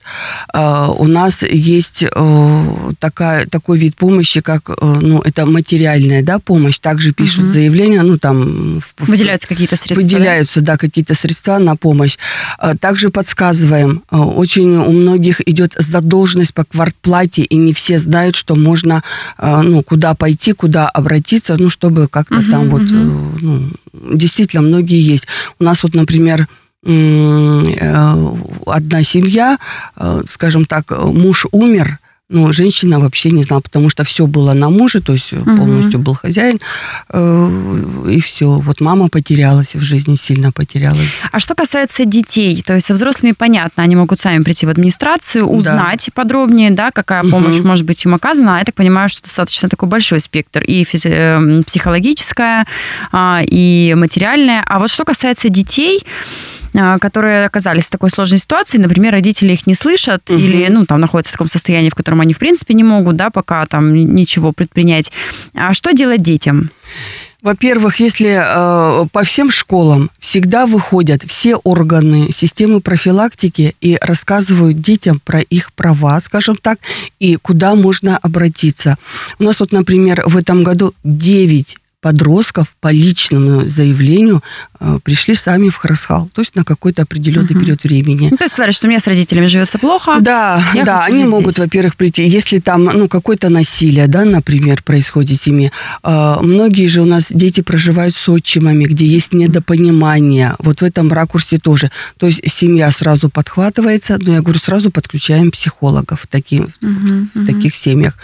А, 0.52 0.90
у 0.90 1.06
нас 1.06 1.42
есть 1.42 2.02
э, 2.02 2.64
такая, 2.98 3.46
такой 3.46 3.78
вид 3.78 3.96
помощи, 3.96 4.40
как, 4.42 4.68
э, 4.68 4.74
ну, 4.82 5.20
это 5.22 5.46
материальная, 5.46 6.22
да, 6.22 6.38
помощь. 6.38 6.78
Также 6.78 7.12
пишут 7.12 7.44
угу. 7.44 7.52
заявления, 7.52 8.02
ну, 8.02 8.18
там... 8.18 8.80
Выделяются 8.98 9.48
какие-то 9.48 9.76
средства, 9.76 10.02
Выделяются, 10.02 10.60
да, 10.60 10.72
да 10.72 10.78
какие-то 10.78 11.14
средства 11.14 11.58
на 11.58 11.74
помощь. 11.76 12.18
А, 12.58 12.76
также 12.76 13.08
подсказываем. 13.10 14.02
Очень 14.10 14.76
у 14.76 14.92
многих 14.92 15.13
идет 15.16 15.74
задолженность 15.78 16.54
по 16.54 16.64
квартплате, 16.64 17.42
и 17.42 17.56
не 17.56 17.72
все 17.72 17.98
знают, 17.98 18.36
что 18.36 18.54
можно 18.54 19.02
ну, 19.40 19.82
куда 19.82 20.14
пойти, 20.14 20.52
куда 20.52 20.88
обратиться, 20.88 21.56
ну, 21.58 21.70
чтобы 21.70 22.08
как-то 22.08 22.38
угу, 22.38 22.50
там 22.50 22.68
вот, 22.70 22.82
угу. 22.82 23.38
ну, 23.40 23.70
действительно, 24.14 24.62
многие 24.62 25.00
есть. 25.00 25.26
У 25.58 25.64
нас 25.64 25.82
вот, 25.82 25.94
например, 25.94 26.48
э, 26.84 27.62
одна 28.66 29.02
семья, 29.02 29.58
э, 29.96 30.22
скажем 30.28 30.64
так, 30.64 30.90
муж 30.90 31.46
умер, 31.52 31.98
но 32.30 32.52
женщина 32.52 33.00
вообще 33.00 33.30
не 33.30 33.42
знала, 33.42 33.60
потому 33.60 33.90
что 33.90 34.02
все 34.04 34.26
было 34.26 34.54
на 34.54 34.70
муже, 34.70 35.02
то 35.02 35.12
есть 35.12 35.32
угу. 35.32 35.44
полностью 35.44 35.98
был 35.98 36.14
хозяин, 36.14 36.58
э, 37.10 38.10
и 38.10 38.20
все. 38.20 38.46
Вот 38.46 38.80
мама 38.80 39.08
потерялась 39.08 39.74
в 39.74 39.82
жизни, 39.82 40.16
сильно 40.16 40.50
потерялась. 40.50 41.10
А 41.30 41.38
что 41.38 41.54
касается 41.54 42.06
детей, 42.06 42.62
то 42.62 42.74
есть 42.74 42.86
со 42.86 42.94
взрослыми 42.94 43.32
понятно, 43.32 43.82
они 43.82 43.94
могут 43.94 44.20
сами 44.20 44.42
прийти 44.42 44.64
в 44.64 44.70
администрацию, 44.70 45.46
узнать 45.46 46.06
да. 46.06 46.12
подробнее, 46.14 46.70
да, 46.70 46.90
какая 46.90 47.24
помощь 47.24 47.58
угу. 47.58 47.68
может 47.68 47.84
быть 47.84 48.02
им 48.06 48.14
оказана. 48.14 48.56
А 48.56 48.58
я 48.60 48.64
так 48.64 48.74
понимаю, 48.74 49.10
что 49.10 49.22
достаточно 49.22 49.68
такой 49.68 49.88
большой 49.90 50.20
спектр 50.20 50.62
и 50.62 50.86
эм, 51.04 51.62
психологическая, 51.64 52.66
а, 53.12 53.42
и 53.46 53.94
материальная. 53.96 54.64
А 54.66 54.78
вот 54.78 54.90
что 54.90 55.04
касается 55.04 55.50
детей, 55.50 56.04
которые 56.74 57.46
оказались 57.46 57.86
в 57.86 57.90
такой 57.90 58.10
сложной 58.10 58.38
ситуации, 58.38 58.78
например, 58.78 59.12
родители 59.12 59.52
их 59.52 59.66
не 59.66 59.74
слышат 59.74 60.28
угу. 60.30 60.38
или, 60.38 60.66
ну, 60.68 60.86
там, 60.86 61.00
находятся 61.00 61.30
в 61.30 61.34
таком 61.34 61.48
состоянии, 61.48 61.90
в 61.90 61.94
котором 61.94 62.20
они, 62.20 62.34
в 62.34 62.38
принципе, 62.38 62.74
не 62.74 62.84
могут, 62.84 63.16
да, 63.16 63.30
пока 63.30 63.64
там 63.66 63.94
ничего 63.94 64.52
предпринять. 64.52 65.12
А 65.54 65.72
что 65.72 65.92
делать 65.92 66.22
детям? 66.22 66.70
Во-первых, 67.44 68.00
если 68.00 68.40
э, 68.42 69.06
по 69.12 69.22
всем 69.22 69.50
школам 69.50 70.10
всегда 70.18 70.64
выходят 70.64 71.22
все 71.26 71.56
органы 71.56 72.32
системы 72.32 72.80
профилактики 72.80 73.76
и 73.82 73.98
рассказывают 74.00 74.80
детям 74.80 75.20
про 75.22 75.40
их 75.40 75.74
права, 75.74 76.18
скажем 76.22 76.56
так, 76.56 76.78
и 77.20 77.36
куда 77.36 77.74
можно 77.74 78.16
обратиться. 78.16 78.96
У 79.38 79.44
нас 79.44 79.60
вот, 79.60 79.72
например, 79.72 80.22
в 80.26 80.38
этом 80.38 80.64
году 80.64 80.94
9 81.04 81.76
подростков 82.04 82.74
по 82.82 82.88
личному 82.92 83.66
заявлению 83.66 84.42
э, 84.78 84.98
пришли 85.02 85.34
сами 85.34 85.70
в 85.70 85.76
Харасхал, 85.76 86.28
то 86.34 86.42
есть 86.42 86.54
на 86.54 86.62
какой-то 86.62 87.00
определенный 87.00 87.52
угу. 87.52 87.60
период 87.60 87.82
времени. 87.82 88.28
Ну, 88.30 88.36
то 88.36 88.44
есть 88.44 88.52
сказали, 88.52 88.72
что 88.72 88.88
мне 88.88 89.00
с 89.00 89.06
родителями 89.06 89.46
живется 89.46 89.78
плохо. 89.78 90.18
Да, 90.20 90.62
да, 90.84 91.06
они 91.06 91.24
могут, 91.24 91.58
во-первых, 91.58 91.96
прийти, 91.96 92.28
если 92.28 92.58
там, 92.58 92.84
ну, 92.84 93.08
какое-то 93.08 93.48
насилие, 93.48 94.06
да, 94.06 94.26
например, 94.26 94.82
происходит 94.82 95.40
в 95.40 95.42
семье. 95.42 95.72
Э, 96.02 96.36
многие 96.42 96.88
же 96.88 97.00
у 97.00 97.06
нас 97.06 97.28
дети 97.30 97.62
проживают 97.62 98.14
с 98.14 98.28
отчимами, 98.28 98.84
где 98.84 99.06
есть 99.06 99.32
недопонимание. 99.32 100.56
Вот 100.58 100.82
в 100.82 100.84
этом 100.84 101.10
ракурсе 101.10 101.58
тоже. 101.58 101.90
То 102.18 102.26
есть 102.26 102.42
семья 102.52 102.90
сразу 102.90 103.30
подхватывается, 103.30 104.18
но 104.20 104.34
я 104.34 104.42
говорю, 104.42 104.58
сразу 104.58 104.90
подключаем 104.90 105.50
психологов 105.50 106.20
в, 106.20 106.26
таки, 106.26 106.60
угу, 106.60 106.70
в 106.82 107.38
угу. 107.38 107.46
таких 107.46 107.74
семьях. 107.74 108.18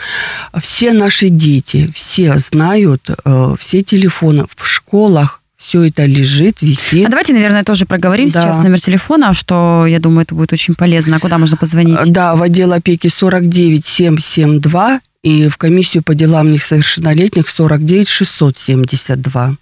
Все 0.61 0.93
наши 0.93 1.31
дети, 1.31 1.91
все 1.95 2.37
знают, 2.39 3.09
э, 3.25 3.55
все 3.59 3.70
все 3.71 3.83
телефоны 3.83 4.47
в 4.57 4.67
школах, 4.67 5.43
все 5.57 5.85
это 5.85 6.05
лежит, 6.05 6.61
висит. 6.61 7.07
А 7.07 7.09
давайте, 7.09 7.33
наверное, 7.33 7.63
тоже 7.63 7.87
проговорим 7.87 8.29
да. 8.29 8.43
сейчас 8.43 8.59
номер 8.59 8.81
телефона, 8.81 9.33
что, 9.33 9.87
я 9.87 10.01
думаю, 10.01 10.23
это 10.23 10.35
будет 10.35 10.53
очень 10.53 10.75
полезно. 10.75 11.19
А 11.19 11.21
куда 11.21 11.39
можно 11.39 11.57
позвонить? 11.57 11.97
Да, 12.07 12.35
в 12.35 12.43
отдел 12.43 12.73
опеки 12.73 13.09
49772 13.09 15.01
и 15.23 15.49
в 15.49 15.57
комиссию 15.57 16.03
по 16.03 16.17
делам 16.17 16.51
несовершеннолетних 16.51 17.49
49 17.49 18.09
672. 18.09 19.57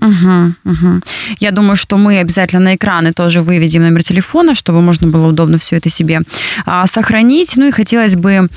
Угу, 0.00 0.54
угу. 0.64 1.00
Я 1.40 1.50
думаю, 1.50 1.74
что 1.74 1.96
мы 1.96 2.18
обязательно 2.18 2.62
на 2.62 2.76
экраны 2.76 3.12
тоже 3.12 3.42
выведем 3.42 3.82
номер 3.82 4.04
телефона, 4.04 4.54
чтобы 4.54 4.82
можно 4.82 5.08
было 5.08 5.26
удобно 5.26 5.58
все 5.58 5.74
это 5.74 5.88
себе 5.88 6.20
а, 6.64 6.86
сохранить. 6.86 7.56
Ну 7.56 7.66
и 7.66 7.72
хотелось 7.72 8.14
бы 8.14 8.48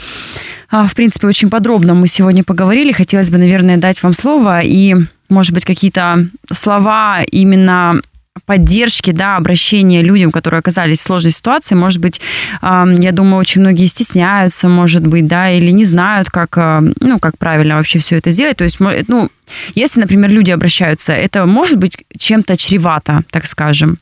в 0.72 0.96
принципе, 0.96 1.28
очень 1.28 1.50
подробно 1.50 1.94
мы 1.94 2.08
сегодня 2.08 2.44
поговорили. 2.44 2.92
Хотелось 2.92 3.30
бы, 3.30 3.38
наверное, 3.38 3.78
дать 3.78 4.02
вам 4.04 4.14
слово 4.14 4.62
и, 4.62 4.96
может 5.30 5.54
быть, 5.54 5.66
какие-то 5.66 6.28
слова 6.52 7.22
именно 7.24 8.02
поддержки, 8.46 9.12
да, 9.12 9.36
обращения 9.36 10.02
людям, 10.02 10.32
которые 10.32 10.60
оказались 10.60 11.00
в 11.00 11.04
сложной 11.04 11.32
ситуации. 11.32 11.76
Может 11.76 12.00
быть, 12.00 12.22
я 12.62 13.12
думаю, 13.12 13.36
очень 13.42 13.60
многие 13.60 13.88
стесняются, 13.88 14.70
может 14.70 15.06
быть, 15.06 15.28
да, 15.28 15.52
или 15.52 15.70
не 15.72 15.84
знают, 15.84 16.30
как, 16.30 16.58
ну, 17.02 17.20
как 17.20 17.38
правильно 17.38 17.76
вообще 17.76 18.00
все 18.00 18.18
это 18.18 18.32
сделать. 18.32 18.58
То 18.58 18.64
есть, 18.64 18.80
ну, 18.80 19.30
если, 19.76 20.00
например, 20.00 20.32
люди 20.32 20.52
обращаются, 20.52 21.12
это 21.12 21.46
может 21.46 21.78
быть 21.78 21.98
чем-то 22.18 22.56
чревато, 22.56 23.24
так 23.32 23.46
скажем. 23.48 23.98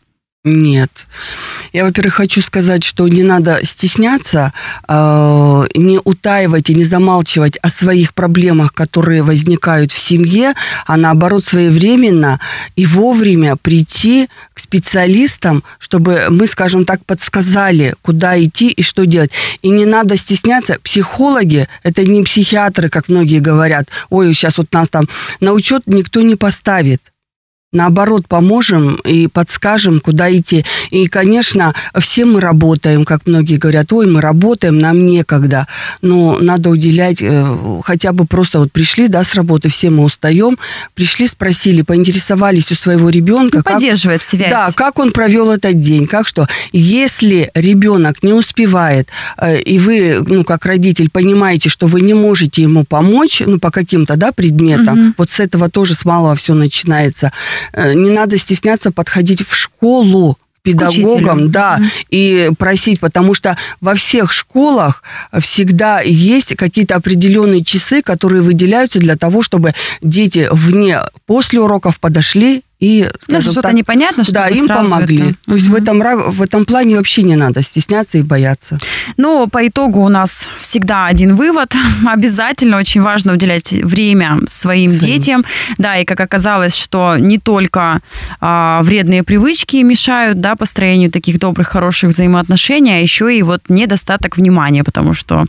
Нет. 0.46 0.90
Я, 1.74 1.84
во-первых, 1.84 2.14
хочу 2.14 2.42
сказать, 2.42 2.86
что 2.86 3.06
не 3.10 3.24
надо 3.24 3.60
стесняться, 3.66 4.54
э, 4.88 5.64
не 5.76 6.00
утаивать 6.02 6.70
и 6.70 6.74
не 6.74 6.86
замалчивать 6.86 7.58
о 7.58 7.70
своих 7.70 8.14
проблемах, 8.14 8.74
которые 8.74 9.22
возникают 9.22 9.92
в 9.92 10.00
семье, 10.00 10.54
а 10.88 10.96
наоборот 10.96 11.44
своевременно 11.44 12.40
и 12.78 12.86
вовремя 12.86 13.58
прийти 13.58 14.30
к 14.54 14.60
специалистам, 14.60 15.62
чтобы 15.78 16.28
мы, 16.30 16.48
скажем 16.48 16.86
так, 16.86 17.04
подсказали, 17.06 17.96
куда 18.02 18.42
идти 18.42 18.70
и 18.70 18.82
что 18.82 19.06
делать. 19.06 19.32
И 19.62 19.68
не 19.68 19.86
надо 19.86 20.16
стесняться. 20.16 20.78
Психологи– 20.82 21.68
это 21.84 22.06
не 22.06 22.24
психиатры, 22.24 22.88
как 22.88 23.10
многие 23.10 23.40
говорят. 23.40 23.90
Ой, 24.10 24.34
сейчас 24.34 24.58
вот 24.58 24.72
нас 24.72 24.88
там 24.88 25.10
на 25.42 25.52
учет 25.52 25.84
никто 25.86 26.22
не 26.22 26.38
поставит 26.38 27.02
наоборот, 27.72 28.28
поможем 28.28 28.96
и 29.06 29.28
подскажем, 29.28 30.00
куда 30.00 30.36
идти. 30.36 30.66
И, 30.90 31.08
конечно, 31.08 31.76
все 32.00 32.26
мы 32.26 32.42
работаем, 32.42 33.06
как 33.06 33.28
многие 33.28 33.58
говорят, 33.58 33.94
ой, 33.94 34.08
мы 34.08 34.22
работаем, 34.22 34.80
нам 34.80 35.06
некогда. 35.06 35.68
Но 36.02 36.40
надо 36.40 36.70
уделять, 36.70 37.22
э, 37.22 37.82
хотя 37.84 38.12
бы 38.12 38.26
просто 38.26 38.60
вот 38.60 38.72
пришли, 38.72 39.08
да, 39.08 39.24
с 39.24 39.36
работы, 39.36 39.70
все 39.70 39.92
мы 39.92 40.04
устаем, 40.04 40.58
пришли, 40.96 41.28
спросили, 41.28 41.84
поинтересовались 41.84 42.72
у 42.72 42.76
своего 42.76 43.10
ребенка. 43.10 43.58
Ну, 43.58 43.64
поддерживает 43.64 44.22
как, 44.22 44.30
связь. 44.30 44.50
Да, 44.50 44.72
как 44.74 44.98
он 44.98 45.12
провел 45.12 45.52
этот 45.52 45.80
день, 45.80 46.08
как 46.08 46.28
что. 46.28 46.48
Если 46.72 47.52
ребенок 47.54 48.24
не 48.24 48.34
успевает, 48.34 49.10
э, 49.38 49.60
и 49.62 49.78
вы, 49.78 50.24
ну, 50.28 50.44
как 50.44 50.66
родитель, 50.66 51.12
понимаете, 51.12 51.70
что 51.70 51.86
вы 51.86 52.02
не 52.02 52.16
можете 52.16 52.64
ему 52.64 52.84
помочь, 52.84 53.44
ну, 53.46 53.60
по 53.60 53.70
каким-то, 53.70 54.16
да, 54.16 54.32
предметам, 54.32 55.00
угу. 55.00 55.14
вот 55.20 55.30
с 55.30 55.40
этого 55.40 55.70
тоже 55.70 55.94
с 55.94 56.04
малого 56.04 56.36
все 56.36 56.56
начинается, 56.56 57.32
не 57.74 58.10
надо 58.10 58.38
стесняться 58.38 58.92
подходить 58.92 59.48
в 59.48 59.56
школу 59.56 60.38
педагогам, 60.62 61.52
да, 61.52 61.78
mm-hmm. 61.80 62.06
и 62.10 62.52
просить, 62.58 63.00
потому 63.00 63.34
что 63.34 63.58
во 63.82 63.96
всех 63.96 64.32
школах 64.32 65.04
всегда 65.40 66.02
есть 66.02 66.56
какие-то 66.56 66.96
определенные 66.96 67.64
часы, 67.64 68.02
которые 68.02 68.42
выделяются 68.42 69.00
для 69.00 69.16
того, 69.16 69.42
чтобы 69.42 69.74
дети 70.02 70.48
вне 70.52 71.00
после 71.26 71.60
уроков 71.60 72.00
подошли 72.00 72.64
и, 72.80 73.10
ну, 73.28 73.42
что-то 73.42 73.62
так, 73.62 73.74
непонятно, 73.74 74.24
что 74.24 74.34
Да, 74.34 74.48
им 74.48 74.68
помогли. 74.68 75.32
Это... 75.32 75.36
То 75.46 75.54
есть 75.56 75.68
угу. 75.68 75.76
в, 75.76 75.82
этом, 75.82 76.00
в 76.32 76.42
этом 76.42 76.66
плане 76.66 76.96
вообще 76.96 77.24
не 77.24 77.36
надо 77.36 77.62
стесняться 77.62 78.18
и 78.18 78.22
бояться. 78.22 78.78
Но 79.18 79.48
по 79.48 79.68
итогу 79.68 80.00
у 80.00 80.08
нас 80.08 80.48
всегда 80.62 81.08
один 81.08 81.36
вывод. 81.36 81.76
Обязательно 82.08 82.78
очень 82.78 83.02
важно 83.02 83.34
уделять 83.34 83.74
время 83.74 84.40
своим, 84.48 84.92
своим. 84.92 85.14
детям. 85.14 85.46
Да, 85.78 85.98
и 85.98 86.06
как 86.06 86.22
оказалось, 86.22 86.76
что 86.78 87.18
не 87.18 87.38
только 87.38 88.00
а, 88.40 88.82
вредные 88.84 89.24
привычки 89.24 89.78
мешают 89.78 90.40
да, 90.40 90.56
построению 90.56 91.12
таких 91.12 91.38
добрых, 91.38 91.68
хороших 91.68 92.12
взаимоотношений, 92.12 92.92
а 92.92 93.00
еще 93.00 93.38
и 93.38 93.42
вот 93.42 93.64
недостаток 93.68 94.38
внимания, 94.38 94.86
потому 94.86 95.14
что 95.14 95.48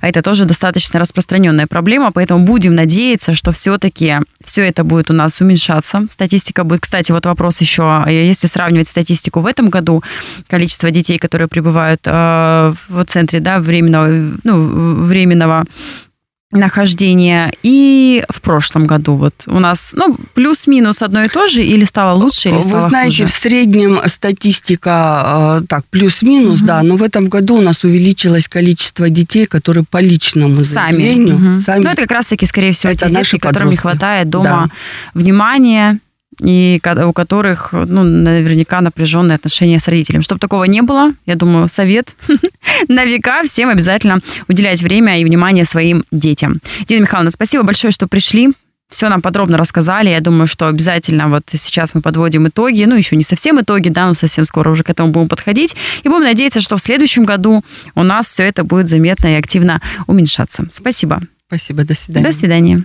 это 0.00 0.22
тоже 0.22 0.46
достаточно 0.46 0.98
распространенная 0.98 1.66
проблема, 1.66 2.10
поэтому 2.10 2.46
будем 2.46 2.74
надеяться, 2.74 3.34
что 3.34 3.52
все-таки 3.52 4.16
все 4.50 4.66
это 4.66 4.82
будет 4.82 5.10
у 5.10 5.14
нас 5.14 5.40
уменьшаться. 5.40 6.06
Статистика 6.08 6.64
будет, 6.64 6.80
кстати, 6.80 7.12
вот 7.12 7.24
вопрос 7.24 7.60
еще, 7.60 8.04
если 8.08 8.48
сравнивать 8.48 8.88
статистику 8.88 9.38
в 9.38 9.46
этом 9.46 9.70
году, 9.70 10.02
количество 10.48 10.90
детей, 10.90 11.18
которые 11.18 11.46
прибывают 11.46 12.00
э, 12.04 12.74
в 12.88 13.04
центре 13.04 13.38
да, 13.38 13.60
временного, 13.60 14.08
ну, 14.42 15.04
временного 15.04 15.66
нахождения 16.52 17.52
и 17.62 18.24
в 18.28 18.40
прошлом 18.40 18.86
году 18.86 19.14
вот 19.14 19.34
у 19.46 19.60
нас 19.60 19.94
ну 19.96 20.16
плюс-минус 20.34 21.00
одно 21.00 21.22
и 21.22 21.28
то 21.28 21.46
же 21.46 21.62
или 21.64 21.84
стало 21.84 22.16
лучше 22.16 22.48
или 22.48 22.60
стало 22.60 22.82
Вы 22.82 22.88
знаете, 22.88 23.24
хуже? 23.24 23.26
в 23.26 23.30
среднем 23.30 24.00
статистика 24.06 25.60
э, 25.60 25.66
так 25.68 25.86
плюс-минус, 25.86 26.58
угу. 26.58 26.66
да, 26.66 26.82
но 26.82 26.96
в 26.96 27.02
этом 27.04 27.28
году 27.28 27.56
у 27.56 27.60
нас 27.60 27.84
увеличилось 27.84 28.48
количество 28.48 29.08
детей, 29.08 29.46
которые 29.46 29.84
по 29.88 30.00
личному 30.00 30.64
сами. 30.64 30.96
заявлению 30.96 31.36
угу. 31.36 31.52
сами. 31.52 31.84
Ну 31.84 31.90
это 31.90 32.02
как 32.02 32.10
раз-таки 32.10 32.46
скорее 32.46 32.72
всего 32.72 32.92
это 32.92 33.08
те 33.08 33.14
дети, 33.14 33.38
которым 33.38 33.70
не 33.70 33.76
хватает 33.76 34.28
дома 34.28 34.44
да. 34.44 35.20
внимания 35.20 36.00
и 36.40 36.80
у 37.06 37.12
которых, 37.12 37.72
ну, 37.72 38.02
наверняка 38.02 38.80
напряженные 38.80 39.36
отношения 39.36 39.78
с 39.78 39.88
родителями. 39.88 40.22
Чтобы 40.22 40.40
такого 40.40 40.64
не 40.64 40.82
было, 40.82 41.12
я 41.26 41.36
думаю, 41.36 41.68
совет 41.68 42.14
на 42.88 43.04
века 43.04 43.42
всем 43.44 43.68
обязательно 43.68 44.20
уделять 44.48 44.82
время 44.82 45.20
и 45.20 45.24
внимание 45.24 45.64
своим 45.64 46.04
детям. 46.10 46.60
Дина 46.88 47.02
Михайловна, 47.02 47.30
спасибо 47.30 47.62
большое, 47.62 47.90
что 47.90 48.08
пришли. 48.08 48.50
Все 48.90 49.08
нам 49.08 49.22
подробно 49.22 49.56
рассказали. 49.56 50.08
Я 50.08 50.20
думаю, 50.20 50.48
что 50.48 50.66
обязательно 50.66 51.28
вот 51.28 51.44
сейчас 51.52 51.94
мы 51.94 52.00
подводим 52.00 52.48
итоги. 52.48 52.82
Ну, 52.84 52.96
еще 52.96 53.14
не 53.14 53.22
совсем 53.22 53.60
итоги, 53.60 53.88
да, 53.88 54.06
но 54.08 54.14
совсем 54.14 54.44
скоро 54.44 54.70
уже 54.70 54.82
к 54.82 54.90
этому 54.90 55.12
будем 55.12 55.28
подходить. 55.28 55.76
И 56.02 56.08
будем 56.08 56.24
надеяться, 56.24 56.60
что 56.60 56.76
в 56.76 56.82
следующем 56.82 57.24
году 57.24 57.62
у 57.94 58.02
нас 58.02 58.26
все 58.26 58.42
это 58.42 58.64
будет 58.64 58.88
заметно 58.88 59.28
и 59.28 59.38
активно 59.38 59.80
уменьшаться. 60.08 60.66
Спасибо. 60.72 61.20
Спасибо. 61.46 61.84
До 61.84 61.94
свидания. 61.94 62.26
До 62.26 62.32
свидания. 62.32 62.84